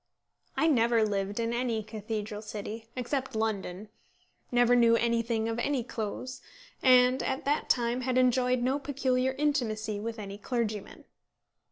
[0.57, 3.87] I never lived in any cathedral city, except London,
[4.51, 6.41] never knew anything of any Close,
[6.81, 11.05] and at that time had enjoyed no peculiar intimacy with any clergyman.